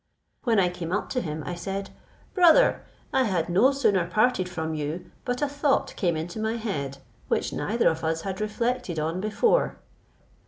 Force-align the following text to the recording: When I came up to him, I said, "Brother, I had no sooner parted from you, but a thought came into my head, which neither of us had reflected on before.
When 0.45 0.59
I 0.59 0.67
came 0.69 0.91
up 0.91 1.09
to 1.11 1.21
him, 1.21 1.43
I 1.45 1.53
said, 1.53 1.91
"Brother, 2.33 2.81
I 3.13 3.25
had 3.25 3.49
no 3.49 3.71
sooner 3.71 4.07
parted 4.07 4.49
from 4.49 4.73
you, 4.73 5.11
but 5.25 5.43
a 5.43 5.47
thought 5.47 5.95
came 5.95 6.17
into 6.17 6.39
my 6.39 6.55
head, 6.57 6.97
which 7.27 7.53
neither 7.53 7.87
of 7.87 8.03
us 8.03 8.21
had 8.21 8.41
reflected 8.41 8.97
on 8.97 9.21
before. 9.21 9.77